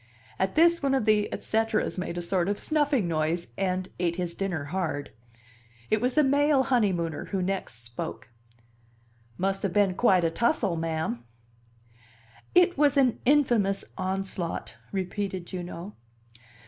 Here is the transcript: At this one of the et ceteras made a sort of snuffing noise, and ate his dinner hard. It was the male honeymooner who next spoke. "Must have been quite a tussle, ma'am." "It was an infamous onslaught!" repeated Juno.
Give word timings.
At 0.39 0.55
this 0.55 0.81
one 0.81 0.95
of 0.95 1.05
the 1.05 1.31
et 1.31 1.43
ceteras 1.43 1.99
made 1.99 2.17
a 2.17 2.23
sort 2.23 2.49
of 2.49 2.57
snuffing 2.57 3.07
noise, 3.07 3.49
and 3.55 3.87
ate 3.99 4.15
his 4.15 4.33
dinner 4.33 4.63
hard. 4.73 5.11
It 5.91 6.01
was 6.01 6.15
the 6.15 6.23
male 6.23 6.63
honeymooner 6.63 7.25
who 7.25 7.43
next 7.43 7.85
spoke. 7.85 8.29
"Must 9.37 9.61
have 9.61 9.73
been 9.73 9.93
quite 9.93 10.23
a 10.23 10.31
tussle, 10.31 10.75
ma'am." 10.75 11.23
"It 12.55 12.79
was 12.79 12.97
an 12.97 13.19
infamous 13.25 13.85
onslaught!" 13.95 14.75
repeated 14.91 15.45
Juno. 15.45 15.95